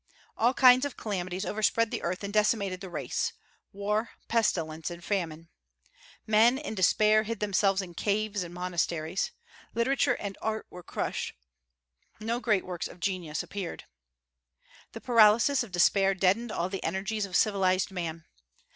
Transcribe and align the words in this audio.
All 0.35 0.55
kinds 0.55 0.83
of 0.83 0.97
calamities 0.97 1.45
overspread 1.45 1.91
the 1.91 2.01
earth 2.01 2.23
and 2.23 2.33
decimated 2.33 2.81
the 2.81 2.89
race, 2.89 3.33
war, 3.71 4.09
pestilence, 4.27 4.89
and 4.89 5.03
famine. 5.03 5.47
Men 6.25 6.57
in 6.57 6.73
despair 6.73 7.21
hid 7.21 7.39
themselves 7.39 7.83
in 7.83 7.93
caves 7.93 8.41
and 8.41 8.51
monasteries. 8.51 9.29
Literature 9.75 10.15
and 10.15 10.39
art 10.41 10.65
were 10.71 10.81
crushed; 10.81 11.35
no 12.19 12.39
great 12.39 12.65
works 12.65 12.87
of 12.87 12.99
genius 12.99 13.43
appeared. 13.43 13.83
The 14.93 15.01
paralysis 15.01 15.61
of 15.61 15.71
despair 15.71 16.15
deadened 16.15 16.51
all 16.51 16.67
the 16.67 16.83
energies 16.83 17.27
of 17.27 17.35
civilized 17.35 17.91
man. 17.91 18.25